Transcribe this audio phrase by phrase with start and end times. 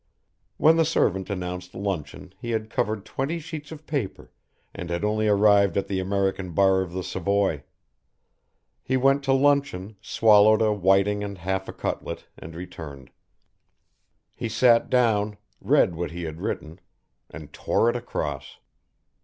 [0.57, 4.31] When the servant announced luncheon he had covered twenty sheets of paper
[4.73, 7.61] and had only arrived at the American bar of the Savoy.
[8.81, 13.11] He went to luncheon, swallowed a whiting and half a cutlet, and returned.
[14.35, 16.79] He sat down, read what he had written,
[17.29, 18.57] and tore it across.